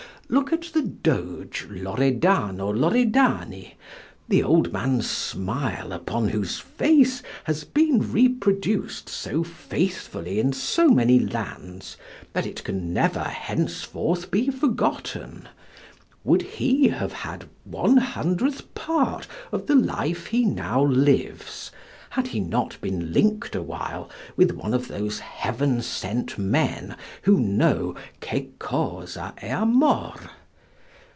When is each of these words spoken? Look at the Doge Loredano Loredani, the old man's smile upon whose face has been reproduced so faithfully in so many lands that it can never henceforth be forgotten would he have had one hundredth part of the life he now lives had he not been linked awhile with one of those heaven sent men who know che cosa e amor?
Look 0.33 0.53
at 0.53 0.69
the 0.73 0.81
Doge 0.83 1.67
Loredano 1.69 2.71
Loredani, 2.71 3.73
the 4.29 4.41
old 4.43 4.71
man's 4.71 5.09
smile 5.09 5.91
upon 5.91 6.29
whose 6.29 6.57
face 6.57 7.21
has 7.43 7.65
been 7.65 8.13
reproduced 8.13 9.09
so 9.09 9.43
faithfully 9.43 10.39
in 10.39 10.53
so 10.53 10.87
many 10.87 11.19
lands 11.19 11.97
that 12.31 12.45
it 12.45 12.63
can 12.63 12.93
never 12.93 13.25
henceforth 13.25 14.31
be 14.31 14.49
forgotten 14.49 15.49
would 16.23 16.43
he 16.43 16.87
have 16.87 17.11
had 17.11 17.49
one 17.65 17.97
hundredth 17.97 18.73
part 18.73 19.27
of 19.51 19.67
the 19.67 19.75
life 19.75 20.27
he 20.27 20.45
now 20.45 20.81
lives 20.81 21.71
had 22.15 22.27
he 22.27 22.41
not 22.41 22.75
been 22.81 23.13
linked 23.13 23.55
awhile 23.55 24.09
with 24.35 24.51
one 24.51 24.73
of 24.73 24.89
those 24.89 25.19
heaven 25.19 25.81
sent 25.81 26.37
men 26.37 26.93
who 27.21 27.39
know 27.39 27.95
che 28.21 28.49
cosa 28.59 29.33
e 29.41 29.47
amor? 29.47 30.11